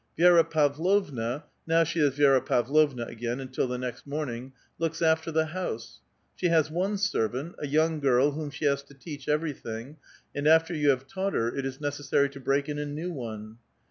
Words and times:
Vi^ra 0.17 0.49
Pavlovna— 0.49 1.43
now 1.67 1.83
she 1.83 1.99
is 1.99 2.17
Viera 2.17 2.43
Pavlovna 2.43 3.05
again, 3.05 3.39
until 3.39 3.67
the 3.67 3.77
next 3.77 4.07
morning— 4.07 4.51
looks 4.79 4.99
after 4.99 5.31
the 5.31 5.45
house; 5.45 5.99
she 6.35 6.47
has 6.47 6.71
one 6.71 6.97
servant, 6.97 7.53
a 7.59 7.67
young 7.67 7.99
girl 7.99 8.31
whom 8.31 8.49
she 8.49 8.65
has 8.65 8.81
to 8.81 8.95
teach 8.95 9.27
evei*ything, 9.27 9.97
and 10.33 10.47
after 10.47 10.73
you 10.73 10.89
have 10.89 11.05
taught 11.05 11.35
her, 11.35 11.55
it 11.55 11.67
is 11.67 11.79
necessary 11.79 12.29
to 12.29 12.39
break 12.39 12.67
in 12.67 12.79
a 12.79 12.85
new 12.87 13.11
one. 13.11 13.57